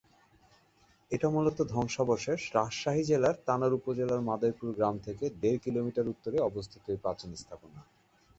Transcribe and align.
এটা 1.11 1.27
মূলত 1.29 1.57
ধ্বংসাবশেষ 1.73 2.39
রাজশাহী 2.55 3.03
জেলার 3.03 3.35
তানোর 3.45 3.73
উপজেলার 3.73 4.21
মাদারীপুর 4.21 4.69
গ্রাম 4.77 4.95
থেকে 4.99 5.25
দেড় 5.41 5.59
কিলোমিটার 5.65 6.11
উত্তরে 6.13 6.37
অবস্থিত 6.41 6.83
এই 6.89 6.99
প্রাচীন 7.03 7.31
স্থাপনা।। 7.35 7.79